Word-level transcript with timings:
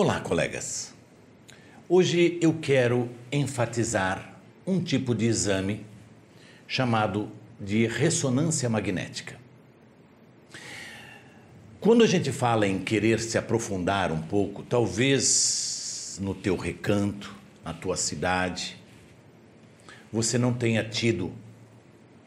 Olá, 0.00 0.20
colegas. 0.20 0.94
Hoje 1.88 2.38
eu 2.40 2.54
quero 2.62 3.10
enfatizar 3.32 4.38
um 4.64 4.80
tipo 4.80 5.12
de 5.12 5.26
exame 5.26 5.84
chamado 6.68 7.28
de 7.60 7.84
ressonância 7.84 8.68
magnética. 8.68 9.34
Quando 11.80 12.04
a 12.04 12.06
gente 12.06 12.30
fala 12.30 12.64
em 12.64 12.78
querer 12.78 13.18
se 13.18 13.36
aprofundar 13.36 14.12
um 14.12 14.22
pouco, 14.22 14.62
talvez 14.62 16.16
no 16.22 16.32
teu 16.32 16.54
recanto, 16.54 17.34
na 17.64 17.74
tua 17.74 17.96
cidade, 17.96 18.76
você 20.12 20.38
não 20.38 20.52
tenha 20.52 20.88
tido 20.88 21.32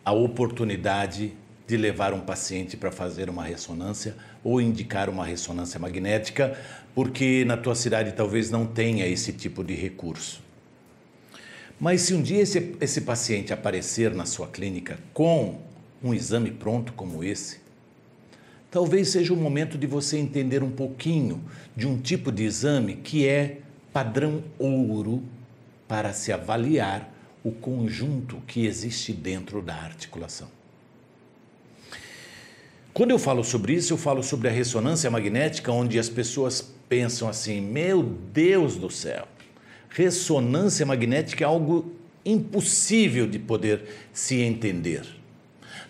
a 0.03 0.11
oportunidade 0.11 1.31
de 1.67 1.77
levar 1.77 2.13
um 2.13 2.19
paciente 2.19 2.75
para 2.75 2.91
fazer 2.91 3.29
uma 3.29 3.43
ressonância 3.43 4.15
ou 4.43 4.59
indicar 4.59 5.09
uma 5.09 5.25
ressonância 5.25 5.79
magnética, 5.79 6.57
porque 6.93 7.45
na 7.45 7.55
tua 7.55 7.75
cidade 7.75 8.11
talvez 8.11 8.49
não 8.49 8.65
tenha 8.65 9.07
esse 9.07 9.31
tipo 9.31 9.63
de 9.63 9.73
recurso. 9.73 10.41
Mas 11.79 12.02
se 12.02 12.13
um 12.13 12.21
dia 12.21 12.41
esse, 12.41 12.75
esse 12.79 13.02
paciente 13.02 13.52
aparecer 13.52 14.13
na 14.13 14.25
sua 14.25 14.47
clínica 14.47 14.99
com 15.13 15.59
um 16.03 16.13
exame 16.13 16.52
pronto 16.52 16.93
como 16.93 17.23
esse, 17.23 17.59
talvez 18.69 19.09
seja 19.09 19.33
o 19.33 19.38
momento 19.38 19.77
de 19.77 19.88
você 19.88 20.17
entender 20.17 20.61
um 20.61 20.71
pouquinho 20.71 21.43
de 21.75 21.88
um 21.88 21.97
tipo 21.97 22.31
de 22.31 22.43
exame 22.43 22.97
que 22.97 23.27
é 23.27 23.59
padrão 23.91 24.43
ouro 24.59 25.23
para 25.88 26.13
se 26.13 26.31
avaliar 26.31 27.11
o 27.43 27.52
conjunto 27.52 28.38
que 28.47 28.66
existe 28.66 29.11
dentro 29.11 29.61
da 29.61 29.75
articulação. 29.75 30.60
Quando 32.94 33.12
eu 33.12 33.20
falo 33.20 33.44
sobre 33.44 33.73
isso, 33.73 33.94
eu 33.94 33.98
falo 33.98 34.22
sobre 34.22 34.50
a 34.50 34.52
ressonância 34.52 35.09
magnética, 35.09 35.72
onde 35.72 35.98
as 35.98 36.09
pessoas 36.09 36.73
pensam 36.90 37.30
assim: 37.30 37.62
meu 37.62 38.04
Deus 38.04 38.76
do 38.76 38.90
céu, 38.90 39.27
ressonância 39.90 40.86
magnética 40.86 41.45
é 41.45 41.48
algo 41.48 41.94
impossível 42.25 43.25
de 43.25 43.39
poder 43.39 43.83
se 44.11 44.42
entender. 44.42 45.03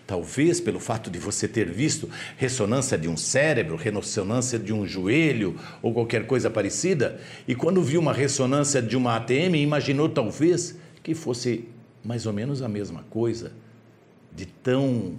Talvez 0.06 0.60
pelo 0.60 0.78
fato 0.78 1.10
de 1.10 1.18
você 1.18 1.48
ter 1.48 1.70
visto 1.70 2.08
ressonância 2.36 2.96
de 2.96 3.08
um 3.08 3.16
cérebro, 3.16 3.76
ressonância 3.76 4.58
de 4.58 4.72
um 4.72 4.86
joelho 4.86 5.56
ou 5.80 5.92
qualquer 5.92 6.26
coisa 6.26 6.50
parecida, 6.50 7.20
e 7.48 7.54
quando 7.54 7.82
viu 7.82 8.00
uma 8.00 8.12
ressonância 8.12 8.80
de 8.80 8.96
uma 8.96 9.16
ATM, 9.16 9.56
imaginou 9.56 10.08
talvez 10.08 10.76
que 11.02 11.14
fosse 11.14 11.68
mais 12.04 12.26
ou 12.26 12.32
menos 12.32 12.62
a 12.62 12.68
mesma 12.68 13.04
coisa, 13.10 13.52
de 14.34 14.46
tão 14.46 15.18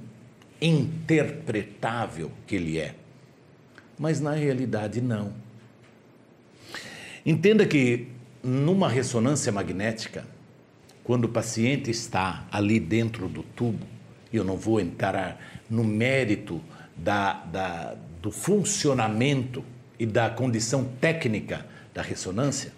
interpretável 0.65 2.31
que 2.47 2.55
ele 2.55 2.79
é. 2.79 2.95
Mas 3.99 4.19
na 4.19 4.31
realidade, 4.31 5.01
não. 5.01 5.33
Entenda 7.25 7.65
que 7.65 8.07
numa 8.41 8.89
ressonância 8.89 9.51
magnética, 9.51 10.25
quando 11.03 11.25
o 11.25 11.29
paciente 11.29 11.91
está 11.91 12.47
ali 12.51 12.79
dentro 12.79 13.27
do 13.27 13.43
tubo, 13.43 13.85
eu 14.31 14.43
não 14.43 14.57
vou 14.57 14.79
entrar 14.79 15.63
no 15.69 15.83
mérito 15.83 16.61
da, 16.95 17.33
da, 17.45 17.95
do 18.21 18.31
funcionamento 18.31 19.63
e 19.99 20.05
da 20.05 20.29
condição 20.29 20.85
técnica 20.99 21.65
da 21.93 22.01
ressonância, 22.01 22.71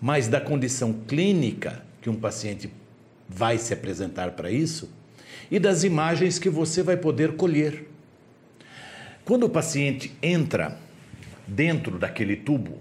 mas 0.00 0.28
da 0.28 0.40
condição 0.40 0.92
clínica 1.06 1.84
que 2.00 2.08
um 2.08 2.16
paciente 2.16 2.70
vai 3.28 3.58
se 3.58 3.74
apresentar 3.74 4.32
para 4.32 4.50
isso, 4.50 4.90
e 5.50 5.58
das 5.58 5.84
imagens 5.84 6.38
que 6.38 6.50
você 6.50 6.82
vai 6.82 6.96
poder 6.96 7.36
colher. 7.36 7.86
Quando 9.24 9.44
o 9.44 9.50
paciente 9.50 10.16
entra 10.22 10.78
dentro 11.46 11.98
daquele 11.98 12.36
tubo, 12.36 12.78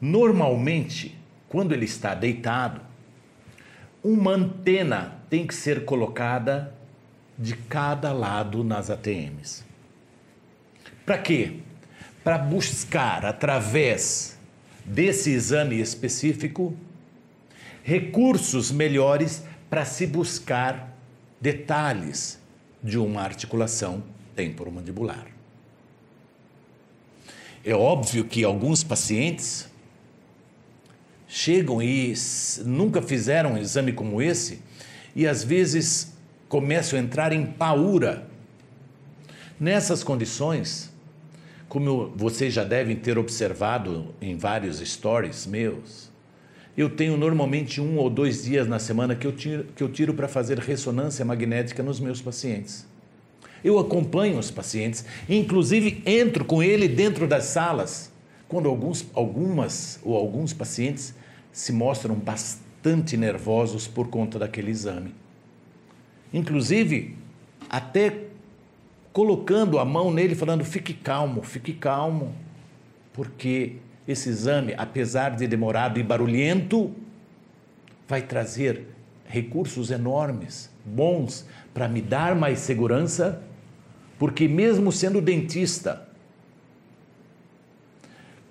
normalmente, 0.00 1.18
quando 1.48 1.72
ele 1.72 1.84
está 1.84 2.14
deitado, 2.14 2.80
uma 4.02 4.32
antena 4.32 5.18
tem 5.30 5.46
que 5.46 5.54
ser 5.54 5.84
colocada 5.84 6.74
de 7.38 7.56
cada 7.56 8.12
lado 8.12 8.62
nas 8.62 8.90
ATMs. 8.90 9.64
Para 11.06 11.18
quê? 11.18 11.58
Para 12.22 12.38
buscar, 12.38 13.24
através 13.24 14.38
desse 14.84 15.30
exame 15.30 15.80
específico, 15.80 16.76
recursos 17.82 18.70
melhores 18.70 19.44
para 19.72 19.86
se 19.86 20.06
buscar 20.06 20.94
detalhes 21.40 22.38
de 22.82 22.98
uma 22.98 23.22
articulação 23.22 24.04
temporomandibular. 24.36 25.28
É 27.64 27.74
óbvio 27.74 28.26
que 28.26 28.44
alguns 28.44 28.84
pacientes 28.84 29.66
chegam 31.26 31.80
e 31.80 32.12
nunca 32.66 33.00
fizeram 33.00 33.54
um 33.54 33.56
exame 33.56 33.94
como 33.94 34.20
esse 34.20 34.60
e 35.16 35.26
às 35.26 35.42
vezes 35.42 36.12
começam 36.50 36.98
a 36.98 37.02
entrar 37.02 37.32
em 37.32 37.46
paura. 37.46 38.28
Nessas 39.58 40.04
condições, 40.04 40.92
como 41.66 42.12
vocês 42.14 42.52
já 42.52 42.62
devem 42.62 42.94
ter 42.94 43.16
observado 43.16 44.14
em 44.20 44.36
vários 44.36 44.80
stories 44.80 45.46
meus, 45.46 46.11
eu 46.76 46.88
tenho 46.88 47.16
normalmente 47.16 47.80
um 47.80 47.98
ou 47.98 48.08
dois 48.08 48.44
dias 48.44 48.66
na 48.66 48.78
semana 48.78 49.14
que 49.14 49.26
eu 49.26 49.32
tiro, 49.32 49.64
que 49.76 49.82
eu 49.82 49.88
tiro 49.88 50.14
para 50.14 50.26
fazer 50.26 50.58
ressonância 50.58 51.24
magnética 51.24 51.82
nos 51.82 52.00
meus 52.00 52.22
pacientes. 52.22 52.86
Eu 53.62 53.78
acompanho 53.78 54.38
os 54.38 54.50
pacientes, 54.50 55.04
inclusive 55.28 56.02
entro 56.06 56.44
com 56.44 56.62
ele 56.62 56.88
dentro 56.88 57.28
das 57.28 57.44
salas, 57.44 58.10
quando 58.48 58.68
alguns, 58.68 59.06
algumas 59.14 60.00
ou 60.02 60.16
alguns 60.16 60.52
pacientes 60.52 61.14
se 61.52 61.72
mostram 61.72 62.14
bastante 62.14 63.16
nervosos 63.16 63.86
por 63.86 64.08
conta 64.08 64.38
daquele 64.38 64.70
exame. 64.70 65.14
Inclusive, 66.32 67.16
até 67.68 68.24
colocando 69.12 69.78
a 69.78 69.84
mão 69.84 70.10
nele, 70.12 70.34
falando: 70.34 70.64
fique 70.64 70.94
calmo, 70.94 71.42
fique 71.42 71.72
calmo, 71.72 72.34
porque 73.12 73.76
esse 74.06 74.28
exame, 74.28 74.74
apesar 74.76 75.36
de 75.36 75.46
demorado 75.46 75.98
e 75.98 76.02
barulhento, 76.02 76.94
vai 78.08 78.22
trazer 78.22 78.86
recursos 79.26 79.90
enormes, 79.90 80.70
bons, 80.84 81.46
para 81.72 81.88
me 81.88 82.02
dar 82.02 82.34
mais 82.34 82.58
segurança, 82.58 83.42
porque 84.18 84.46
mesmo 84.46 84.92
sendo 84.92 85.20
dentista, 85.20 86.08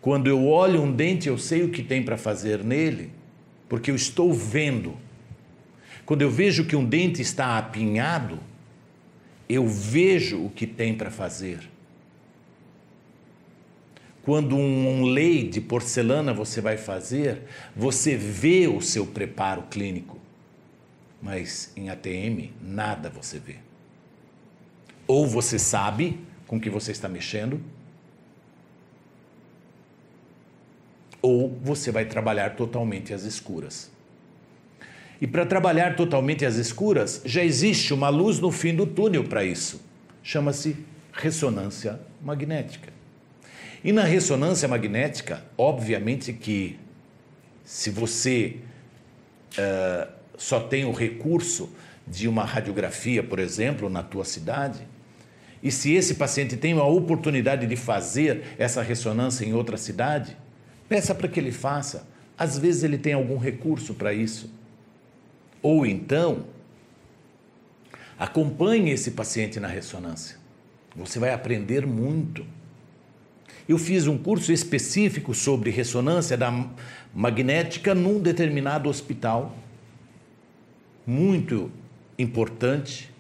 quando 0.02 0.28
eu 0.28 0.48
olho 0.48 0.82
um 0.82 0.92
dente, 0.92 1.28
eu 1.30 1.38
sei 1.38 1.64
o 1.64 1.70
que 1.70 1.84
tem 1.84 2.02
para 2.02 2.18
fazer 2.18 2.64
nele, 2.64 3.12
porque 3.70 3.92
eu 3.92 3.96
estou 3.96 4.34
vendo. 4.34 4.98
Quando 6.06 6.24
eu 6.24 6.32
vejo 6.32 6.66
que 6.66 6.76
um 6.76 6.84
dente 6.84 7.22
está 7.22 7.58
apinhado, 7.58 8.40
eu 9.48 9.68
vejo 9.68 10.44
o 10.44 10.50
que 10.50 10.66
tem 10.66 10.96
para 10.96 11.12
fazer. 11.12 11.60
Quando 14.24 14.56
um, 14.56 15.04
lei 15.06 15.48
de 15.48 15.60
porcelana 15.60 16.34
você 16.34 16.62
vai 16.62 16.78
fazer, 16.78 17.44
você 17.76 18.16
vê 18.16 18.68
o 18.68 18.80
seu 18.80 19.06
preparo 19.06 19.64
clínico. 19.64 20.20
Mas 21.22 21.72
em 21.76 21.90
ATM, 21.90 22.52
nada 22.62 23.10
você 23.10 23.40
vê. 23.40 23.56
Ou 25.08 25.28
você 25.28 25.58
sabe 25.58 26.20
com 26.46 26.60
que 26.60 26.70
você 26.70 26.92
está 26.92 27.10
mexendo, 27.10 27.62
ou 31.22 31.50
você 31.62 31.92
vai 31.92 32.06
trabalhar 32.06 32.56
totalmente 32.56 33.14
às 33.14 33.24
escuras. 33.24 33.92
E 35.20 35.28
para 35.28 35.46
trabalhar 35.46 35.96
totalmente 35.96 36.46
às 36.46 36.56
escuras, 36.56 37.22
já 37.26 37.44
existe 37.44 37.94
uma 37.94 38.10
luz 38.10 38.40
no 38.40 38.52
fim 38.52 38.76
do 38.76 38.88
túnel 38.88 39.24
para 39.24 39.46
isso. 39.46 39.80
Chama-se 40.24 40.76
ressonância 41.14 42.00
magnética. 42.22 43.01
E 43.84 43.92
na 43.92 44.04
ressonância 44.04 44.68
magnética, 44.68 45.44
obviamente 45.58 46.34
que 46.34 46.80
se 47.64 47.90
você 47.90 48.58
uh, 49.54 50.12
só 50.38 50.60
tem 50.60 50.86
o 50.86 50.92
recurso 50.92 51.70
de 52.06 52.28
uma 52.28 52.44
radiografia, 52.44 53.24
por 53.24 53.40
exemplo, 53.40 53.90
na 53.90 54.04
tua 54.04 54.26
cidade, 54.26 54.88
e 55.64 55.72
se 55.72 55.94
esse 55.94 56.16
paciente 56.16 56.58
tem 56.58 56.74
a 56.74 56.84
oportunidade 56.84 57.68
de 57.68 57.76
fazer 57.76 58.56
essa 58.58 58.82
ressonância 58.82 59.46
em 59.46 59.54
outra 59.54 59.78
cidade, 59.78 60.36
peça 60.90 61.14
para 61.14 61.28
que 61.28 61.40
ele 61.40 61.52
faça. 61.52 62.08
Às 62.38 62.58
vezes 62.58 62.84
ele 62.84 62.98
tem 62.98 63.14
algum 63.14 63.38
recurso 63.38 63.94
para 63.94 64.14
isso. 64.14 64.52
Ou 65.62 65.86
então, 65.86 66.46
acompanhe 68.18 68.90
esse 68.92 69.12
paciente 69.12 69.60
na 69.60 69.68
ressonância. 69.68 70.38
Você 70.96 71.20
vai 71.20 71.32
aprender 71.32 71.86
muito. 71.86 72.46
Eu 73.68 73.78
fiz 73.78 74.08
um 74.08 74.18
curso 74.18 74.52
específico 74.52 75.34
sobre 75.34 75.70
ressonância 75.70 76.38
da 76.38 76.52
magnética 77.14 77.94
num 77.94 78.20
determinado 78.20 78.90
hospital, 78.90 79.56
muito 81.06 81.72
importante, 82.18 83.12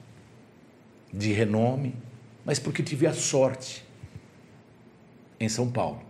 de 1.14 1.34
renome, 1.34 1.96
mas 2.46 2.58
porque 2.60 2.82
tive 2.82 3.06
a 3.06 3.14
sorte 3.14 3.84
em 5.40 5.50
São 5.50 5.70
Paulo. 5.70 6.02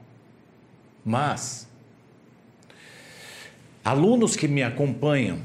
Mas 1.04 1.68
alunos 3.84 4.36
que 4.36 4.48
me 4.48 4.62
acompanham 4.62 5.40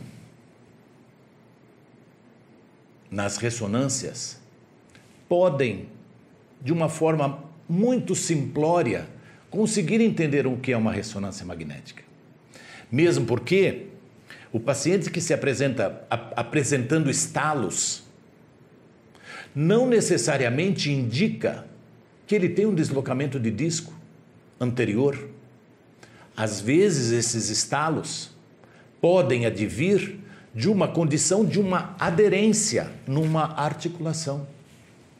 nas 3.10 3.38
ressonâncias 3.38 4.40
podem, 5.28 5.88
de 6.60 6.72
uma 6.72 6.88
forma 6.88 7.45
muito 7.68 8.14
simplória, 8.14 9.08
conseguir 9.50 10.00
entender 10.00 10.46
o 10.46 10.56
que 10.56 10.72
é 10.72 10.76
uma 10.76 10.92
ressonância 10.92 11.44
magnética. 11.44 12.02
Mesmo 12.90 13.26
porque 13.26 13.86
o 14.52 14.60
paciente 14.60 15.10
que 15.10 15.20
se 15.20 15.34
apresenta 15.34 16.04
a, 16.10 16.14
apresentando 16.40 17.10
estalos 17.10 18.04
não 19.54 19.88
necessariamente 19.88 20.90
indica 20.90 21.66
que 22.26 22.34
ele 22.34 22.48
tem 22.48 22.66
um 22.66 22.74
deslocamento 22.74 23.40
de 23.40 23.50
disco 23.50 23.92
anterior. 24.60 25.30
Às 26.36 26.60
vezes, 26.60 27.12
esses 27.12 27.48
estalos 27.48 28.30
podem 29.00 29.46
advir 29.46 30.18
de 30.54 30.68
uma 30.68 30.88
condição 30.88 31.44
de 31.44 31.60
uma 31.60 31.94
aderência 31.98 32.90
numa 33.06 33.54
articulação. 33.58 34.46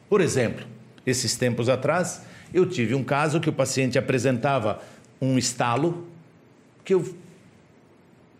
Por 0.09 0.21
exemplo, 0.21 0.65
esses 1.05 1.35
tempos 1.35 1.69
atrás, 1.69 2.21
eu 2.53 2.65
tive 2.65 2.95
um 2.95 3.03
caso 3.03 3.39
que 3.39 3.49
o 3.49 3.53
paciente 3.53 3.97
apresentava 3.97 4.81
um 5.21 5.37
estalo 5.37 6.07
que 6.83 6.93
eu 6.93 7.15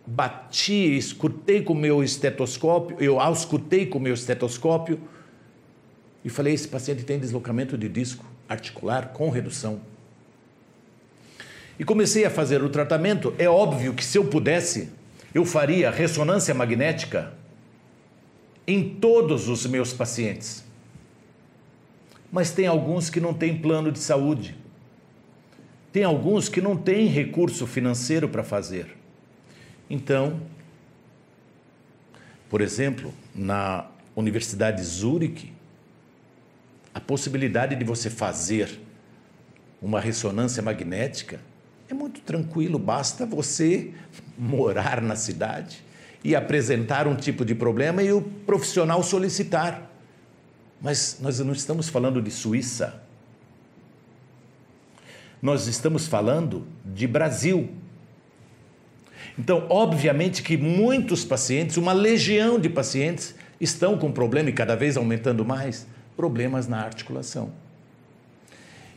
bati, 0.06 0.98
escutei 0.98 1.62
com 1.62 1.74
o 1.74 1.76
meu 1.76 2.04
estetoscópio, 2.04 2.96
eu 3.00 3.20
auscultei 3.20 3.86
com 3.86 3.98
o 3.98 4.02
meu 4.02 4.14
estetoscópio 4.14 5.00
e 6.24 6.30
falei: 6.30 6.54
esse 6.54 6.68
paciente 6.68 7.04
tem 7.04 7.20
deslocamento 7.20 7.78
de 7.78 7.90
disco 7.90 8.26
articular 8.48 9.10
com 9.10 9.30
redução. 9.30 9.82
E 11.80 11.84
comecei 11.84 12.26
a 12.26 12.30
fazer 12.30 12.64
o 12.64 12.70
tratamento. 12.70 13.36
É 13.38 13.48
óbvio 13.48 13.94
que 13.94 14.04
se 14.04 14.18
eu 14.18 14.26
pudesse, 14.26 14.90
eu 15.34 15.46
faria 15.46 15.92
ressonância 15.92 16.54
magnética 16.54 17.34
em 18.66 18.96
todos 18.96 19.48
os 19.48 19.66
meus 19.66 19.94
pacientes. 19.94 20.67
Mas 22.32 22.52
tem 22.52 22.68
alguns 22.68 23.10
que 23.10 23.20
não 23.20 23.34
têm 23.34 23.58
plano 23.58 23.92
de 23.92 24.00
saúde. 24.00 24.56
Tem 25.92 26.04
alguns 26.04 26.50
que 26.50 26.62
não 26.62 26.76
têm 26.76 27.08
recurso 27.08 27.66
financeiro 27.66 28.28
para 28.28 28.44
fazer. 28.44 28.98
Então, 29.90 30.42
por 32.50 32.62
exemplo, 32.62 33.14
na 33.34 33.88
Universidade 34.16 34.84
Zurich, 34.84 35.52
a 36.94 37.00
possibilidade 37.00 37.76
de 37.76 37.86
você 37.86 38.10
fazer 38.10 38.80
uma 39.82 40.00
ressonância 40.00 40.64
magnética 40.64 41.40
é 41.90 41.94
muito 41.94 42.22
tranquilo, 42.22 42.80
basta 42.80 43.26
você 43.26 43.94
morar 44.38 45.02
na 45.02 45.16
cidade 45.16 45.84
e 46.24 46.36
apresentar 46.36 47.08
um 47.08 47.16
tipo 47.16 47.46
de 47.46 47.56
problema 47.56 48.02
e 48.02 48.12
o 48.12 48.22
profissional 48.22 49.02
solicitar. 49.04 49.90
Mas 50.82 51.18
nós 51.20 51.40
não 51.40 51.54
estamos 51.54 51.90
falando 51.90 52.22
de 52.22 52.32
Suíça. 52.32 53.02
Nós 55.42 55.68
estamos 55.68 56.08
falando 56.08 56.66
de 56.86 57.08
Brasil. 57.08 57.70
Então, 59.38 59.66
obviamente 59.70 60.42
que 60.42 60.58
muitos 60.58 61.24
pacientes, 61.24 61.78
uma 61.78 61.94
legião 61.94 62.60
de 62.60 62.70
pacientes, 62.70 63.36
estão 63.60 63.98
com 63.98 64.12
problema 64.12 64.50
e 64.50 64.54
cada 64.54 64.76
vez 64.76 64.98
aumentando 64.98 65.46
mais, 65.46 65.88
problemas 66.16 66.68
na 66.68 66.82
articulação. 66.82 67.52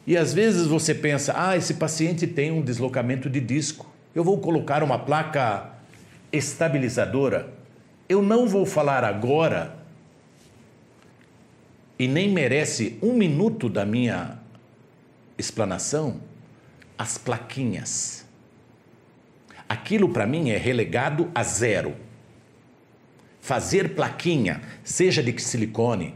E 0.07 0.17
às 0.17 0.33
vezes 0.33 0.67
você 0.67 0.95
pensa, 0.95 1.35
ah, 1.37 1.57
esse 1.57 1.75
paciente 1.75 2.27
tem 2.27 2.51
um 2.51 2.63
deslocamento 2.63 3.29
de 3.29 3.41
disco. 3.41 3.91
Eu 4.15 4.25
vou 4.25 4.39
colocar 4.39 4.83
uma 4.83 4.99
placa 4.99 5.71
estabilizadora. 6.33 7.53
Eu 8.09 8.23
não 8.23 8.49
vou 8.49 8.65
falar 8.65 9.05
agora 9.05 9.80
e 12.01 12.09
nem 12.09 12.31
merece 12.31 12.99
um 13.03 13.13
minuto 13.13 13.69
da 13.69 13.85
minha 13.85 14.39
explanação 15.37 16.23
as 16.97 17.19
plaquinhas. 17.19 18.25
Aquilo 19.69 20.09
para 20.09 20.27
mim 20.27 20.49
é 20.49 20.57
relegado 20.57 21.31
a 21.35 21.43
zero. 21.43 21.95
Fazer 23.39 23.95
plaquinha, 23.95 24.63
seja 24.83 25.23
de 25.23 25.39
silicone, 25.43 26.15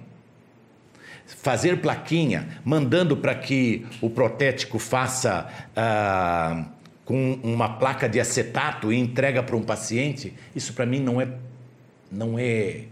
fazer 1.26 1.82
plaquinha, 1.82 2.60
mandando 2.64 3.14
para 3.14 3.34
que 3.34 3.86
o 4.00 4.08
protético 4.08 4.78
faça 4.78 5.68
ah, 5.76 6.64
com 7.04 7.34
uma 7.42 7.76
placa 7.78 8.08
de 8.08 8.18
acetato 8.18 8.90
e 8.90 8.96
entrega 8.96 9.42
para 9.42 9.54
um 9.54 9.62
paciente, 9.62 10.32
isso 10.56 10.72
para 10.72 10.86
mim 10.86 11.00
não 11.00 11.20
é, 11.20 11.28
não 12.10 12.38
é, 12.38 12.84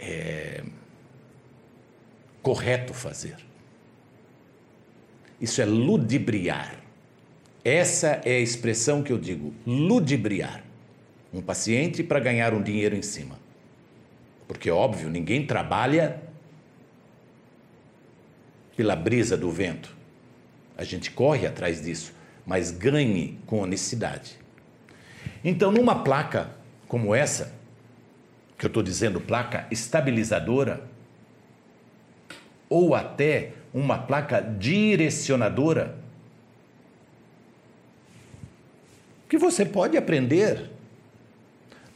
é 0.00 0.62
correto 2.42 2.94
fazer. 2.94 3.36
Isso 5.40 5.60
é 5.60 5.64
ludibriar. 5.64 6.80
Essa 7.64 8.20
é 8.24 8.36
a 8.36 8.40
expressão 8.40 9.02
que 9.02 9.12
eu 9.12 9.18
digo, 9.18 9.54
ludibriar. 9.66 10.64
Um 11.32 11.40
paciente 11.40 12.02
para 12.02 12.18
ganhar 12.18 12.52
um 12.52 12.62
dinheiro 12.62 12.96
em 12.96 13.02
cima. 13.02 13.38
Porque, 14.48 14.70
óbvio, 14.70 15.08
ninguém 15.08 15.46
trabalha 15.46 16.20
pela 18.76 18.96
brisa 18.96 19.36
do 19.36 19.50
vento. 19.50 19.94
A 20.76 20.82
gente 20.82 21.10
corre 21.10 21.46
atrás 21.46 21.82
disso, 21.82 22.12
mas 22.44 22.70
ganhe 22.70 23.38
com 23.46 23.60
honestidade. 23.60 24.38
Então, 25.44 25.70
numa 25.70 26.02
placa 26.02 26.50
como 26.88 27.14
essa, 27.14 27.54
que 28.60 28.66
eu 28.66 28.68
estou 28.68 28.82
dizendo 28.82 29.18
placa 29.22 29.66
estabilizadora, 29.70 30.82
ou 32.68 32.94
até 32.94 33.54
uma 33.72 33.96
placa 33.96 34.38
direcionadora, 34.42 35.96
que 39.30 39.38
você 39.38 39.64
pode 39.64 39.96
aprender 39.96 40.70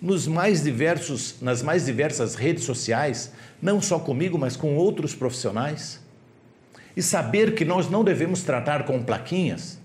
nos 0.00 0.26
mais 0.26 0.62
diversos, 0.62 1.38
nas 1.42 1.62
mais 1.62 1.84
diversas 1.84 2.34
redes 2.34 2.64
sociais, 2.64 3.34
não 3.60 3.78
só 3.82 3.98
comigo, 3.98 4.38
mas 4.38 4.56
com 4.56 4.74
outros 4.74 5.14
profissionais. 5.14 6.00
E 6.96 7.02
saber 7.02 7.54
que 7.54 7.66
nós 7.66 7.90
não 7.90 8.02
devemos 8.02 8.42
tratar 8.42 8.86
com 8.86 9.02
plaquinhas. 9.02 9.78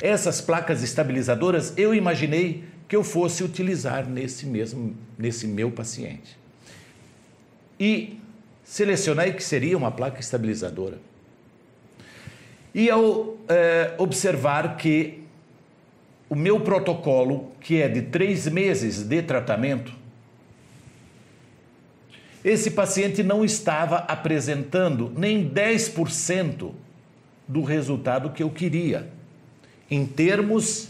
Essas 0.00 0.40
placas 0.40 0.82
estabilizadoras 0.82 1.74
eu 1.76 1.94
imaginei 1.94 2.64
que 2.88 2.94
eu 2.94 3.02
fosse 3.02 3.42
utilizar 3.42 4.08
nesse 4.08 4.46
mesmo 4.46 4.96
nesse 5.18 5.46
meu 5.46 5.70
paciente. 5.70 6.38
E 7.78 8.18
selecionei 8.64 9.32
que 9.32 9.42
seria 9.42 9.76
uma 9.76 9.90
placa 9.90 10.20
estabilizadora. 10.20 10.98
E 12.74 12.90
ao 12.90 13.36
é, 13.48 13.94
observar 13.98 14.76
que 14.76 15.22
o 16.28 16.34
meu 16.34 16.60
protocolo, 16.60 17.52
que 17.60 17.80
é 17.80 17.88
de 17.88 18.02
três 18.02 18.46
meses 18.48 19.02
de 19.02 19.22
tratamento, 19.22 19.92
esse 22.44 22.70
paciente 22.70 23.22
não 23.22 23.44
estava 23.44 23.98
apresentando 23.98 25.12
nem 25.16 25.48
10% 25.48 26.72
do 27.48 27.62
resultado 27.62 28.30
que 28.30 28.42
eu 28.42 28.50
queria, 28.50 29.10
em 29.90 30.04
termos 30.04 30.88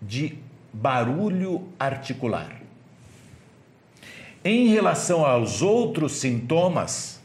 de 0.00 0.38
barulho 0.72 1.68
articular. 1.78 2.60
Em 4.44 4.68
relação 4.68 5.24
aos 5.24 5.62
outros 5.62 6.12
sintomas, 6.12 7.20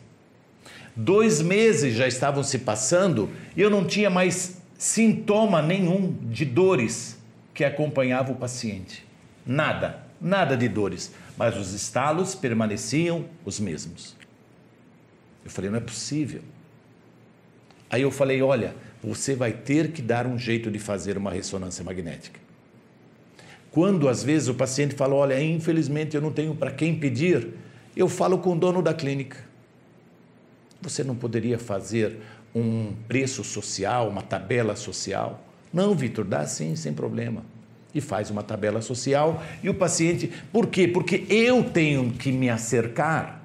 dois 0.95 1.41
meses 1.41 1.95
já 1.95 2.07
estavam 2.07 2.43
se 2.43 2.59
passando 2.59 3.29
e 3.55 3.61
eu 3.61 3.69
não 3.69 3.85
tinha 3.85 4.09
mais 4.09 4.61
sintoma 4.77 5.61
nenhum 5.61 6.15
de 6.23 6.45
dores 6.45 7.17
que 7.53 7.63
acompanhava 7.63 8.31
o 8.31 8.35
paciente. 8.35 9.03
Nada, 9.45 10.03
nada 10.21 10.55
de 10.55 10.67
dores, 10.67 11.11
mas 11.35 11.57
os 11.57 11.73
estalos 11.73 12.35
permaneciam 12.35 13.25
os 13.43 13.59
mesmos. 13.59 14.15
Eu 15.43 15.49
falei, 15.49 15.71
não 15.71 15.77
é 15.77 15.81
possível. 15.81 16.41
Aí 17.89 18.01
eu 18.01 18.11
falei, 18.11 18.41
olha, 18.41 18.75
você 19.01 19.33
vai 19.35 19.53
ter 19.53 19.91
que 19.91 20.01
dar 20.01 20.27
um 20.27 20.37
jeito 20.37 20.69
de 20.69 20.77
fazer 20.77 21.17
uma 21.17 21.31
ressonância 21.31 21.83
magnética. 21.83 22.46
Quando 23.77 24.10
às 24.10 24.24
vezes 24.24 24.48
o 24.48 24.55
paciente 24.55 24.96
fala, 24.96 25.13
olha, 25.13 25.39
infelizmente 25.39 26.15
eu 26.15 26.22
não 26.22 26.31
tenho 26.31 26.55
para 26.55 26.72
quem 26.72 26.96
pedir, 26.96 27.50
eu 27.96 28.10
falo 28.10 28.39
com 28.39 28.53
o 28.53 28.55
dono 28.55 28.81
da 28.81 28.91
clínica. 28.91 29.38
Você 30.81 31.03
não 31.03 31.15
poderia 31.15 31.60
fazer 31.60 32.17
um 32.55 32.93
preço 33.07 33.43
social, 33.43 34.10
uma 34.10 34.24
tabela 34.24 34.75
social? 34.75 35.46
Não, 35.72 35.93
Vitor, 35.93 36.25
dá 36.25 36.43
sim, 36.48 36.75
sem 36.75 36.91
problema. 36.91 37.46
E 37.93 38.01
faz 38.01 38.31
uma 38.31 38.41
tabela 38.41 38.81
social 38.81 39.43
e 39.62 39.69
o 39.69 39.75
paciente. 39.75 40.31
Por 40.51 40.65
quê? 40.65 40.88
Porque 40.88 41.27
eu 41.29 41.63
tenho 41.63 42.13
que 42.13 42.31
me 42.31 42.50
acercar 42.50 43.43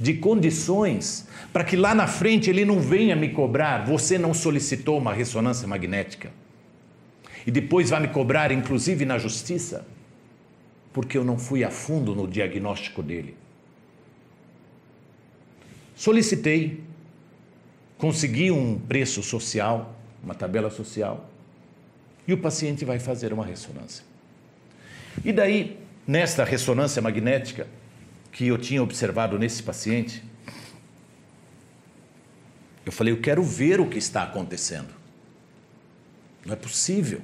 de 0.00 0.14
condições 0.14 1.28
para 1.52 1.62
que 1.62 1.76
lá 1.76 1.94
na 1.94 2.06
frente 2.06 2.48
ele 2.48 2.64
não 2.64 2.80
venha 2.80 3.14
me 3.14 3.28
cobrar, 3.28 3.84
você 3.84 4.16
não 4.16 4.32
solicitou 4.32 4.96
uma 4.96 5.12
ressonância 5.12 5.68
magnética. 5.68 6.30
E 7.46 7.50
depois 7.50 7.90
vai 7.90 8.00
me 8.00 8.08
cobrar, 8.08 8.52
inclusive 8.52 9.04
na 9.04 9.18
justiça, 9.18 9.86
porque 10.92 11.16
eu 11.16 11.24
não 11.24 11.38
fui 11.38 11.64
a 11.64 11.70
fundo 11.70 12.14
no 12.14 12.28
diagnóstico 12.28 13.02
dele. 13.02 13.36
Solicitei, 15.96 16.82
consegui 17.98 18.50
um 18.50 18.78
preço 18.78 19.22
social, 19.22 19.96
uma 20.22 20.34
tabela 20.34 20.70
social, 20.70 21.28
e 22.26 22.32
o 22.32 22.38
paciente 22.38 22.84
vai 22.84 22.98
fazer 22.98 23.32
uma 23.32 23.44
ressonância. 23.44 24.04
E 25.24 25.32
daí, 25.32 25.78
nesta 26.06 26.44
ressonância 26.44 27.02
magnética 27.02 27.66
que 28.30 28.46
eu 28.46 28.56
tinha 28.58 28.82
observado 28.82 29.38
nesse 29.38 29.62
paciente, 29.62 30.22
eu 32.84 32.90
falei, 32.92 33.12
eu 33.12 33.20
quero 33.20 33.42
ver 33.42 33.80
o 33.80 33.88
que 33.88 33.98
está 33.98 34.22
acontecendo. 34.22 34.88
Não 36.44 36.52
é 36.52 36.56
possível. 36.56 37.20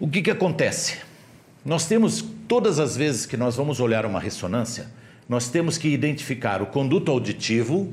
O 0.00 0.08
que, 0.08 0.22
que 0.22 0.30
acontece? 0.30 0.96
Nós 1.62 1.86
temos, 1.86 2.24
todas 2.48 2.80
as 2.80 2.96
vezes 2.96 3.26
que 3.26 3.36
nós 3.36 3.54
vamos 3.54 3.80
olhar 3.80 4.06
uma 4.06 4.18
ressonância, 4.18 4.88
nós 5.28 5.50
temos 5.50 5.76
que 5.76 5.88
identificar 5.88 6.62
o 6.62 6.66
conduto 6.66 7.12
auditivo, 7.12 7.92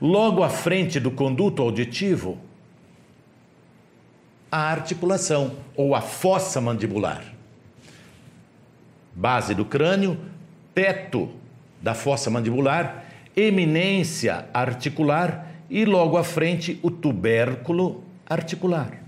logo 0.00 0.44
à 0.44 0.48
frente 0.48 1.00
do 1.00 1.10
conduto 1.10 1.62
auditivo, 1.62 2.38
a 4.52 4.70
articulação 4.70 5.56
ou 5.74 5.96
a 5.96 6.00
fossa 6.00 6.60
mandibular. 6.60 7.24
Base 9.12 9.52
do 9.52 9.64
crânio, 9.64 10.16
teto 10.72 11.28
da 11.82 11.92
fossa 11.92 12.30
mandibular, 12.30 13.04
eminência 13.34 14.46
articular 14.54 15.50
e 15.68 15.84
logo 15.84 16.16
à 16.16 16.22
frente 16.22 16.78
o 16.84 16.90
tubérculo 16.90 18.04
articular. 18.28 19.05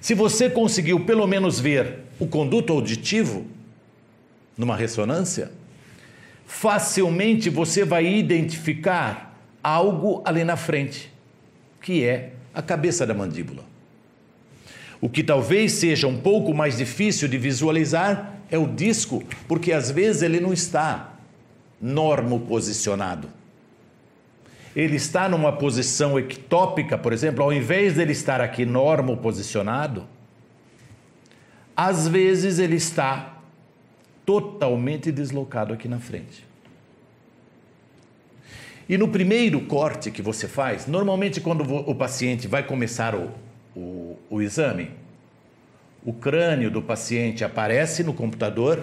Se 0.00 0.14
você 0.14 0.48
conseguiu 0.48 1.00
pelo 1.00 1.26
menos 1.26 1.60
ver 1.60 1.98
o 2.18 2.26
conduto 2.26 2.72
auditivo 2.72 3.46
numa 4.56 4.74
ressonância, 4.74 5.50
facilmente 6.46 7.50
você 7.50 7.84
vai 7.84 8.06
identificar 8.06 9.38
algo 9.62 10.22
ali 10.24 10.42
na 10.42 10.56
frente, 10.56 11.12
que 11.82 12.04
é 12.04 12.32
a 12.54 12.62
cabeça 12.62 13.06
da 13.06 13.12
mandíbula. 13.12 13.64
O 15.00 15.08
que 15.08 15.22
talvez 15.22 15.72
seja 15.72 16.06
um 16.06 16.18
pouco 16.18 16.52
mais 16.52 16.76
difícil 16.76 17.28
de 17.28 17.38
visualizar 17.38 18.38
é 18.50 18.58
o 18.58 18.66
disco, 18.66 19.22
porque 19.46 19.72
às 19.72 19.90
vezes 19.90 20.22
ele 20.22 20.40
não 20.40 20.52
está 20.52 21.14
normo 21.80 22.40
posicionado. 22.40 23.28
Ele 24.74 24.96
está 24.96 25.28
numa 25.28 25.52
posição 25.52 26.18
ectópica, 26.18 26.96
por 26.96 27.12
exemplo, 27.12 27.42
ao 27.42 27.52
invés 27.52 27.94
dele 27.94 28.12
estar 28.12 28.40
aqui 28.40 28.64
normo 28.64 29.16
posicionado, 29.16 30.06
às 31.76 32.06
vezes 32.06 32.58
ele 32.58 32.76
está 32.76 33.38
totalmente 34.24 35.10
deslocado 35.10 35.72
aqui 35.72 35.88
na 35.88 35.98
frente. 35.98 36.46
E 38.88 38.98
no 38.98 39.08
primeiro 39.08 39.60
corte 39.62 40.10
que 40.10 40.20
você 40.20 40.46
faz, 40.48 40.86
normalmente 40.86 41.40
quando 41.40 41.62
o 41.62 41.94
paciente 41.94 42.46
vai 42.46 42.62
começar 42.62 43.14
o, 43.14 43.30
o, 43.74 44.18
o 44.28 44.42
exame, 44.42 44.90
o 46.04 46.12
crânio 46.12 46.70
do 46.70 46.82
paciente 46.82 47.44
aparece 47.44 48.02
no 48.02 48.12
computador 48.12 48.82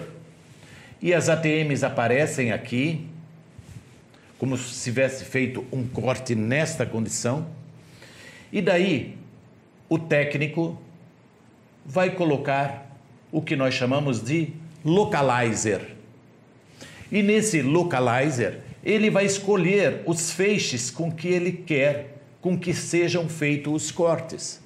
e 1.00 1.12
as 1.12 1.28
ATMs 1.28 1.84
aparecem 1.84 2.52
aqui, 2.52 3.06
como 4.38 4.56
se 4.56 4.82
tivesse 4.84 5.24
feito 5.24 5.64
um 5.72 5.86
corte 5.86 6.34
nesta 6.34 6.86
condição. 6.86 7.46
E 8.52 8.62
daí 8.62 9.16
o 9.88 9.98
técnico 9.98 10.78
vai 11.84 12.10
colocar 12.10 12.96
o 13.32 13.42
que 13.42 13.56
nós 13.56 13.74
chamamos 13.74 14.22
de 14.22 14.52
localizer. 14.84 15.96
E 17.10 17.22
nesse 17.22 17.62
localizer, 17.62 18.60
ele 18.84 19.10
vai 19.10 19.26
escolher 19.26 20.02
os 20.06 20.30
feixes 20.30 20.90
com 20.90 21.10
que 21.10 21.28
ele 21.28 21.52
quer 21.52 22.18
com 22.40 22.56
que 22.56 22.72
sejam 22.72 23.28
feitos 23.28 23.72
os 23.72 23.90
cortes. 23.90 24.60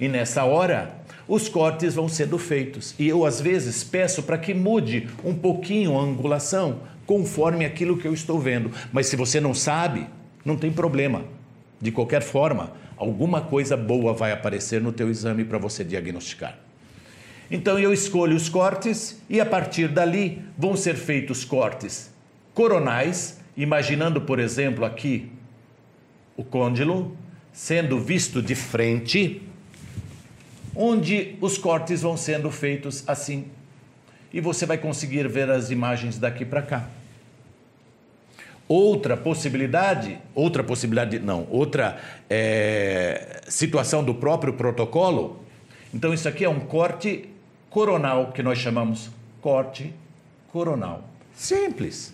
E 0.00 0.08
nessa 0.08 0.44
hora, 0.44 0.96
os 1.26 1.48
cortes 1.48 1.94
vão 1.94 2.08
sendo 2.08 2.38
feitos. 2.38 2.94
E 2.98 3.08
eu, 3.08 3.26
às 3.26 3.40
vezes, 3.40 3.84
peço 3.84 4.22
para 4.22 4.38
que 4.38 4.54
mude 4.54 5.08
um 5.22 5.34
pouquinho 5.34 5.98
a 5.98 6.02
angulação, 6.02 6.80
conforme 7.08 7.64
aquilo 7.64 7.96
que 7.96 8.06
eu 8.06 8.12
estou 8.12 8.38
vendo. 8.38 8.70
Mas 8.92 9.06
se 9.06 9.16
você 9.16 9.40
não 9.40 9.54
sabe, 9.54 10.06
não 10.44 10.58
tem 10.58 10.70
problema. 10.70 11.24
De 11.80 11.90
qualquer 11.90 12.20
forma, 12.20 12.72
alguma 12.98 13.40
coisa 13.40 13.78
boa 13.78 14.12
vai 14.12 14.30
aparecer 14.30 14.78
no 14.82 14.92
teu 14.92 15.08
exame 15.08 15.42
para 15.42 15.56
você 15.56 15.82
diagnosticar. 15.82 16.58
Então 17.50 17.78
eu 17.78 17.94
escolho 17.94 18.36
os 18.36 18.50
cortes 18.50 19.22
e 19.26 19.40
a 19.40 19.46
partir 19.46 19.88
dali 19.88 20.42
vão 20.56 20.76
ser 20.76 20.96
feitos 20.96 21.46
cortes 21.46 22.12
coronais, 22.52 23.40
imaginando, 23.56 24.20
por 24.20 24.38
exemplo, 24.38 24.84
aqui 24.84 25.30
o 26.36 26.44
côndilo 26.44 27.16
sendo 27.54 27.98
visto 27.98 28.42
de 28.42 28.54
frente, 28.54 29.40
onde 30.76 31.36
os 31.40 31.56
cortes 31.56 32.02
vão 32.02 32.18
sendo 32.18 32.50
feitos 32.50 33.02
assim. 33.06 33.46
E 34.30 34.42
você 34.42 34.66
vai 34.66 34.76
conseguir 34.76 35.26
ver 35.26 35.48
as 35.50 35.70
imagens 35.70 36.18
daqui 36.18 36.44
para 36.44 36.60
cá. 36.60 36.97
Outra 38.68 39.16
possibilidade, 39.16 40.18
outra 40.34 40.62
possibilidade, 40.62 41.18
não, 41.18 41.46
outra 41.50 41.98
é, 42.28 43.40
situação 43.48 44.04
do 44.04 44.14
próprio 44.14 44.52
protocolo. 44.52 45.42
Então, 45.92 46.12
isso 46.12 46.28
aqui 46.28 46.44
é 46.44 46.48
um 46.48 46.60
corte 46.60 47.30
coronal, 47.70 48.30
que 48.32 48.42
nós 48.42 48.58
chamamos 48.58 49.10
corte 49.40 49.94
coronal. 50.52 51.04
Simples. 51.34 52.12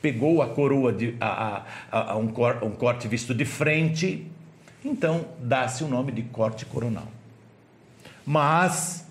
Pegou 0.00 0.40
a 0.40 0.46
coroa, 0.46 0.92
de, 0.92 1.16
a, 1.20 1.64
a, 1.90 2.12
a 2.12 2.16
um, 2.16 2.28
cor, 2.28 2.62
um 2.62 2.70
corte 2.70 3.08
visto 3.08 3.34
de 3.34 3.44
frente, 3.44 4.24
então 4.84 5.26
dá-se 5.40 5.82
o 5.82 5.88
nome 5.88 6.12
de 6.12 6.22
corte 6.22 6.64
coronal. 6.64 7.08
Mas, 8.24 9.04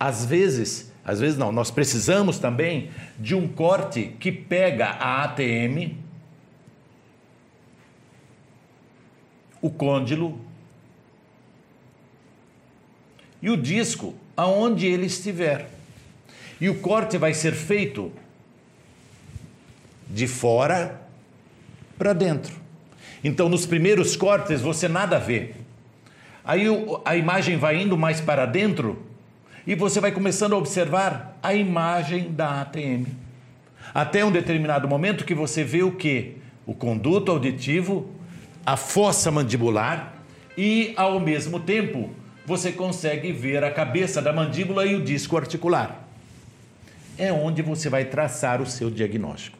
às 0.00 0.24
vezes, 0.24 0.87
às 1.08 1.20
vezes 1.20 1.38
não, 1.38 1.50
nós 1.50 1.70
precisamos 1.70 2.38
também 2.38 2.90
de 3.18 3.34
um 3.34 3.48
corte 3.48 4.14
que 4.20 4.30
pega 4.30 4.88
a 4.88 5.24
ATM, 5.24 5.96
o 9.62 9.70
côndilo 9.70 10.38
e 13.40 13.48
o 13.48 13.56
disco 13.56 14.14
aonde 14.36 14.86
ele 14.86 15.06
estiver. 15.06 15.70
E 16.60 16.68
o 16.68 16.78
corte 16.78 17.16
vai 17.16 17.32
ser 17.32 17.54
feito 17.54 18.12
de 20.06 20.28
fora 20.28 21.00
para 21.96 22.12
dentro. 22.12 22.54
Então, 23.24 23.48
nos 23.48 23.64
primeiros 23.64 24.14
cortes 24.14 24.60
você 24.60 24.86
nada 24.86 25.18
vê. 25.18 25.54
Aí 26.44 26.66
a 27.02 27.16
imagem 27.16 27.56
vai 27.56 27.80
indo 27.80 27.96
mais 27.96 28.20
para 28.20 28.44
dentro 28.44 29.07
e 29.66 29.74
você 29.74 30.00
vai 30.00 30.12
começando 30.12 30.54
a 30.54 30.56
observar 30.56 31.38
a 31.42 31.54
imagem 31.54 32.32
da 32.32 32.60
ATM. 32.62 33.06
Até 33.94 34.24
um 34.24 34.30
determinado 34.30 34.88
momento 34.88 35.24
que 35.24 35.34
você 35.34 35.64
vê 35.64 35.82
o 35.82 35.92
que? 35.92 36.36
O 36.66 36.74
conduto 36.74 37.32
auditivo, 37.32 38.10
a 38.64 38.76
fossa 38.76 39.30
mandibular 39.30 40.14
e, 40.56 40.92
ao 40.96 41.18
mesmo 41.18 41.60
tempo, 41.60 42.10
você 42.44 42.72
consegue 42.72 43.32
ver 43.32 43.62
a 43.62 43.70
cabeça 43.70 44.20
da 44.20 44.32
mandíbula 44.32 44.86
e 44.86 44.94
o 44.94 45.02
disco 45.02 45.36
articular. 45.36 46.06
É 47.16 47.32
onde 47.32 47.62
você 47.62 47.88
vai 47.88 48.04
traçar 48.04 48.60
o 48.60 48.66
seu 48.66 48.90
diagnóstico. 48.90 49.58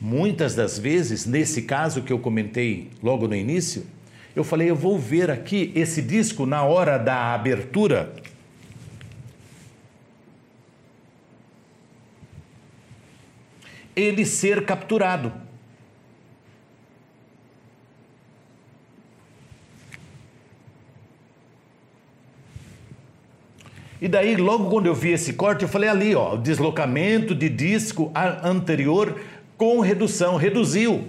Muitas 0.00 0.54
das 0.54 0.78
vezes, 0.78 1.26
nesse 1.26 1.62
caso 1.62 2.02
que 2.02 2.12
eu 2.12 2.18
comentei 2.18 2.90
logo 3.02 3.28
no 3.28 3.36
início, 3.36 3.86
eu 4.34 4.42
falei, 4.42 4.68
eu 4.68 4.74
vou 4.74 4.98
ver 4.98 5.30
aqui 5.30 5.70
esse 5.74 6.02
disco 6.02 6.46
na 6.46 6.64
hora 6.64 6.98
da 6.98 7.34
abertura. 7.34 8.12
Ele 13.94 14.24
ser 14.24 14.64
capturado. 14.64 15.32
E 24.02 24.08
daí, 24.08 24.34
logo 24.34 24.68
quando 24.68 24.86
eu 24.86 24.94
vi 24.96 25.10
esse 25.10 25.32
corte, 25.34 25.62
eu 25.62 25.68
falei 25.68 25.88
ali, 25.88 26.12
ó, 26.12 26.34
deslocamento 26.34 27.36
de 27.36 27.48
disco 27.48 28.10
anterior 28.42 29.16
com 29.56 29.78
redução, 29.78 30.34
reduziu. 30.34 31.04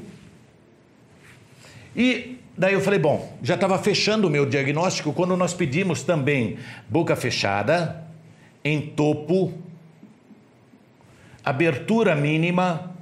E 1.95 2.37
daí 2.55 2.75
eu 2.75 2.81
falei, 2.81 2.99
bom, 2.99 3.35
já 3.41 3.55
estava 3.55 3.79
fechando 3.79 4.27
o 4.27 4.29
meu 4.29 4.45
diagnóstico 4.45 5.11
quando 5.11 5.35
nós 5.35 5.55
pedimos 5.55 6.03
também 6.03 6.59
boca 6.87 7.15
fechada, 7.15 8.05
em 8.63 8.79
topo, 8.79 9.51
abertura 11.43 12.15
mínima 12.15 12.93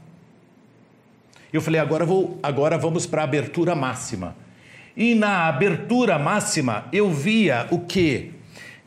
Eu 1.54 1.62
falei, 1.62 1.82
agora, 1.82 2.06
vou, 2.06 2.40
agora 2.42 2.78
vamos 2.78 3.06
para 3.06 3.22
a 3.22 3.24
abertura 3.26 3.76
máxima. 3.76 4.36
E 4.96 5.14
na 5.14 5.48
abertura 5.48 6.18
máxima 6.18 6.88
eu 6.94 7.12
via 7.12 7.68
o 7.72 7.80
quê? 7.80 8.32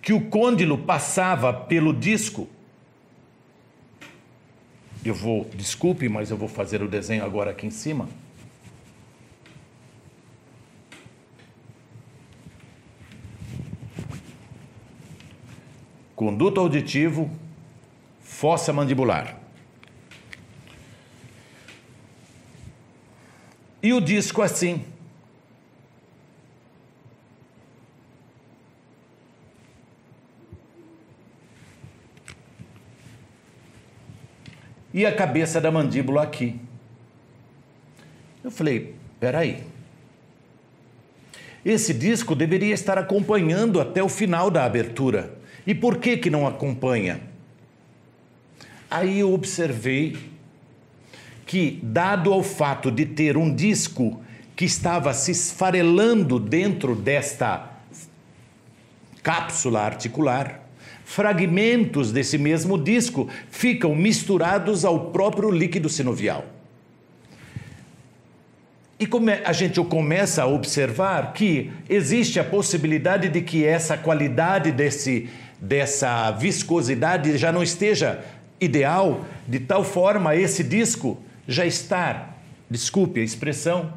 Que 0.00 0.12
o 0.12 0.20
côndilo 0.28 0.78
passava 0.78 1.52
pelo 1.52 1.92
disco. 1.92 2.48
Eu 5.04 5.14
vou, 5.14 5.44
desculpe, 5.54 6.08
mas 6.08 6.30
eu 6.30 6.36
vou 6.36 6.48
fazer 6.48 6.82
o 6.82 6.88
desenho 6.88 7.24
agora 7.24 7.50
aqui 7.50 7.66
em 7.66 7.70
cima. 7.70 8.08
Conduto 16.16 16.60
auditivo, 16.60 17.30
fossa 18.22 18.72
mandibular. 18.72 19.43
E 23.84 23.92
o 23.92 24.00
disco 24.00 24.40
assim. 24.40 24.82
E 34.90 35.04
a 35.04 35.14
cabeça 35.14 35.60
da 35.60 35.70
mandíbula 35.70 36.22
aqui. 36.22 36.58
Eu 38.42 38.50
falei, 38.50 38.94
peraí. 39.20 39.62
Esse 41.62 41.92
disco 41.92 42.34
deveria 42.34 42.72
estar 42.72 42.96
acompanhando 42.96 43.82
até 43.82 44.02
o 44.02 44.08
final 44.08 44.50
da 44.50 44.64
abertura. 44.64 45.36
E 45.66 45.74
por 45.74 45.98
que 45.98 46.16
que 46.16 46.30
não 46.30 46.46
acompanha? 46.46 47.20
Aí 48.90 49.18
eu 49.18 49.34
observei 49.34 50.16
que, 51.54 51.78
dado 51.84 52.32
ao 52.32 52.42
fato 52.42 52.90
de 52.90 53.06
ter 53.06 53.36
um 53.36 53.54
disco 53.54 54.20
que 54.56 54.64
estava 54.64 55.14
se 55.14 55.30
esfarelando 55.30 56.40
dentro 56.40 56.96
desta 56.96 57.78
cápsula 59.22 59.82
articular, 59.82 60.68
fragmentos 61.04 62.10
desse 62.10 62.38
mesmo 62.38 62.76
disco 62.76 63.28
ficam 63.52 63.94
misturados 63.94 64.84
ao 64.84 65.12
próprio 65.12 65.48
líquido 65.48 65.88
sinovial. 65.88 66.44
E 68.98 69.06
como 69.06 69.30
a 69.30 69.52
gente 69.52 69.80
começa 69.84 70.42
a 70.42 70.46
observar 70.46 71.34
que 71.34 71.70
existe 71.88 72.40
a 72.40 72.44
possibilidade 72.44 73.28
de 73.28 73.40
que 73.40 73.64
essa 73.64 73.96
qualidade 73.96 74.72
desse, 74.72 75.30
dessa 75.60 76.32
viscosidade 76.32 77.38
já 77.38 77.52
não 77.52 77.62
esteja 77.62 78.24
ideal, 78.60 79.24
de 79.46 79.60
tal 79.60 79.84
forma 79.84 80.34
esse 80.34 80.64
disco 80.64 81.16
já 81.46 81.66
estar, 81.66 82.42
desculpe 82.70 83.20
a 83.20 83.24
expressão, 83.24 83.92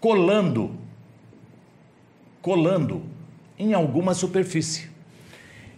colando, 0.00 0.74
colando 2.40 3.02
em 3.58 3.74
alguma 3.74 4.14
superfície. 4.14 4.88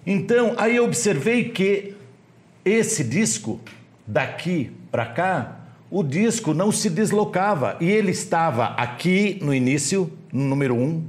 Então, 0.07 0.55
aí 0.57 0.77
eu 0.77 0.85
observei 0.85 1.51
que 1.51 1.95
esse 2.65 3.03
disco, 3.03 3.61
daqui 4.07 4.71
para 4.91 5.07
cá, 5.07 5.57
o 5.91 6.03
disco 6.03 6.55
não 6.55 6.71
se 6.71 6.89
deslocava 6.89 7.77
e 7.81 7.91
ele 7.91 8.13
estava 8.13 8.67
aqui 8.67 9.39
no 9.43 9.53
início, 9.53 10.13
no 10.33 10.45
número 10.45 10.75
1, 10.75 10.83
um, 10.83 11.05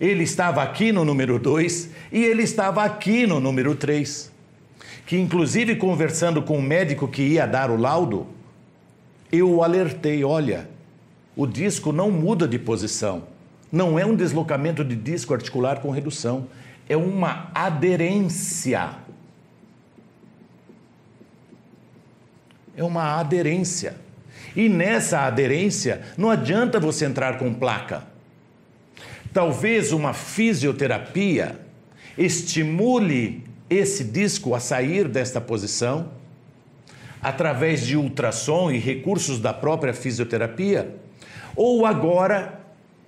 ele 0.00 0.24
estava 0.24 0.62
aqui 0.62 0.92
no 0.92 1.04
número 1.04 1.38
2 1.38 1.90
e 2.10 2.24
ele 2.24 2.42
estava 2.42 2.82
aqui 2.82 3.26
no 3.26 3.40
número 3.40 3.74
3. 3.74 4.32
Que 5.06 5.16
inclusive 5.18 5.76
conversando 5.76 6.42
com 6.42 6.58
o 6.58 6.62
médico 6.62 7.08
que 7.08 7.22
ia 7.22 7.46
dar 7.46 7.70
o 7.70 7.76
laudo, 7.76 8.26
eu 9.32 9.50
o 9.50 9.64
alertei: 9.64 10.22
olha, 10.22 10.68
o 11.34 11.46
disco 11.46 11.90
não 11.90 12.10
muda 12.10 12.46
de 12.46 12.58
posição. 12.58 13.24
Não 13.72 13.98
é 13.98 14.04
um 14.04 14.14
deslocamento 14.14 14.84
de 14.84 14.94
disco 14.94 15.32
articular 15.32 15.80
com 15.80 15.90
redução, 15.90 16.46
é 16.86 16.94
uma 16.94 17.50
aderência. 17.54 18.90
É 22.76 22.84
uma 22.84 23.18
aderência. 23.18 23.96
E 24.54 24.68
nessa 24.68 25.20
aderência, 25.20 26.02
não 26.18 26.30
adianta 26.30 26.78
você 26.78 27.06
entrar 27.06 27.38
com 27.38 27.54
placa. 27.54 28.04
Talvez 29.32 29.92
uma 29.92 30.12
fisioterapia 30.12 31.58
estimule 32.18 33.42
esse 33.70 34.04
disco 34.04 34.54
a 34.54 34.60
sair 34.60 35.08
desta 35.08 35.40
posição 35.40 36.10
através 37.22 37.86
de 37.86 37.96
ultrassom 37.96 38.70
e 38.70 38.78
recursos 38.78 39.38
da 39.38 39.52
própria 39.52 39.94
fisioterapia, 39.94 40.96
ou 41.54 41.86
agora 41.86 42.60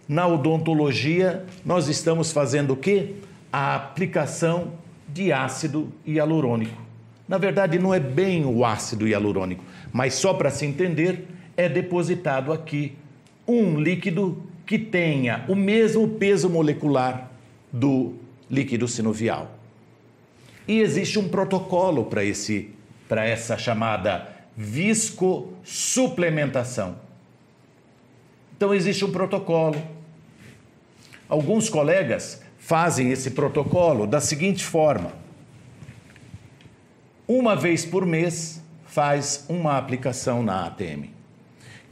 na 0.09 0.27
odontologia 0.27 1.45
nós 1.65 1.89
estamos 1.89 2.31
fazendo 2.31 2.75
o 2.75 2.77
quê? 2.77 3.15
A 3.53 3.75
aplicação 3.75 4.73
de 5.09 5.33
ácido 5.33 5.93
hialurônico. 6.07 6.83
Na 7.27 7.39
verdade, 7.39 7.79
não 7.79 7.93
é 7.93 7.99
bem 7.99 8.45
o 8.45 8.65
ácido 8.65 9.09
hialurônico, 9.09 9.65
mas 9.93 10.15
só 10.15 10.35
para 10.35 10.51
se 10.51 10.67
entender, 10.67 11.27
é 11.57 11.69
depositado 11.69 12.53
aqui 12.53 12.97
um 13.47 13.79
líquido 13.79 14.43
que 14.67 14.79
tenha 14.79 15.45
o 15.49 15.55
mesmo 15.55 16.09
peso 16.09 16.49
molecular 16.49 17.31
do 17.73 18.15
líquido 18.51 18.87
sinovial. 18.87 19.51
E 20.67 20.81
existe 20.81 21.19
um 21.19 21.29
protocolo 21.29 22.05
para 22.05 22.25
esse 22.25 22.71
para 23.15 23.25
essa 23.25 23.57
chamada 23.57 24.29
viscosupplementação. 24.57 26.97
Então 28.57 28.75
existe 28.75 29.05
um 29.05 29.13
protocolo. 29.13 29.81
Alguns 31.29 31.69
colegas 31.69 32.43
fazem 32.59 33.13
esse 33.13 33.31
protocolo 33.31 34.05
da 34.05 34.21
seguinte 34.21 34.65
forma: 34.65 35.13
uma 37.29 37.55
vez 37.55 37.85
por 37.85 38.05
mês 38.05 38.61
faz 38.85 39.45
uma 39.49 39.79
aplicação 39.79 40.43
na 40.43 40.67
ATM. 40.67 41.11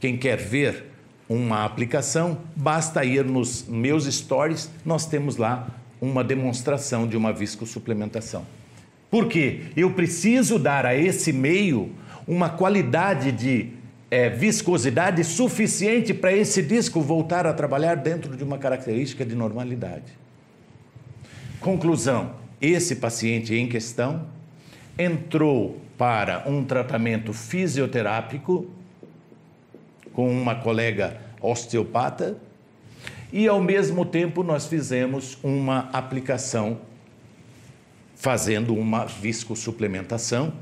Quem 0.01 0.17
quer 0.17 0.35
ver 0.35 0.91
uma 1.29 1.63
aplicação, 1.63 2.37
basta 2.53 3.05
ir 3.05 3.23
nos 3.23 3.65
meus 3.65 4.13
stories, 4.13 4.69
nós 4.83 5.05
temos 5.05 5.37
lá 5.37 5.69
uma 6.01 6.21
demonstração 6.21 7.07
de 7.07 7.15
uma 7.15 7.31
viscosuplementação. 7.31 8.41
Por 8.41 8.62
quê? 9.29 9.61
Eu 9.77 9.91
preciso 9.91 10.57
dar 10.57 10.85
a 10.85 10.95
esse 10.95 11.31
meio 11.31 11.91
uma 12.27 12.49
qualidade 12.49 13.31
de 13.31 13.69
é, 14.09 14.29
viscosidade 14.29 15.23
suficiente 15.23 16.13
para 16.13 16.31
esse 16.31 16.61
disco 16.61 17.01
voltar 17.01 17.45
a 17.45 17.53
trabalhar 17.53 17.95
dentro 17.95 18.35
de 18.35 18.43
uma 18.43 18.57
característica 18.57 19.25
de 19.25 19.35
normalidade. 19.35 20.13
Conclusão: 21.59 22.33
esse 22.61 22.95
paciente 22.95 23.55
em 23.55 23.67
questão 23.67 24.27
entrou 24.97 25.81
para 25.97 26.43
um 26.47 26.63
tratamento 26.63 27.33
fisioterápico 27.33 28.67
com 30.13 30.29
uma 30.29 30.55
colega 30.55 31.17
osteopata 31.41 32.37
e, 33.31 33.47
ao 33.47 33.61
mesmo 33.61 34.05
tempo, 34.05 34.43
nós 34.43 34.67
fizemos 34.67 35.37
uma 35.43 35.89
aplicação 35.91 36.79
fazendo 38.15 38.75
uma 38.75 39.05
viscosuplementação 39.05 40.53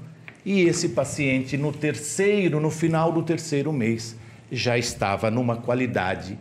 e 0.46 0.62
esse 0.62 0.90
paciente 0.90 1.56
no 1.58 1.72
terceiro, 1.72 2.60
no 2.60 2.72
final 2.72 3.12
do 3.12 3.22
terceiro 3.22 3.72
mês, 3.72 4.16
já 4.52 4.78
estava 4.78 5.30
numa 5.30 5.58
qualidade 5.58 6.38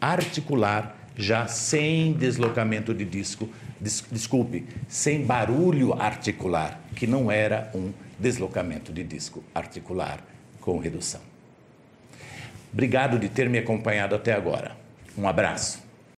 articular, 0.00 0.96
já 1.16 1.46
sem 1.46 2.12
deslocamento 2.12 2.92
de 2.92 3.04
disco, 3.04 3.48
des, 3.80 4.04
desculpe, 4.10 4.66
sem 4.88 5.24
barulho 5.24 5.94
articular, 5.94 6.80
que 6.96 7.06
não 7.06 7.30
era 7.30 7.70
um 7.74 7.92
deslocamento 8.18 8.92
de 8.92 9.04
disco 9.04 9.44
articular 9.54 10.24
com 10.60 10.78
redução. 10.78 11.20
Obrigado 12.72 13.18
de 13.20 13.28
ter 13.28 13.48
me 13.48 13.58
acompanhado 13.58 14.16
até 14.16 14.32
agora. 14.32 14.76
Um 15.16 15.28
abraço. 15.28 15.83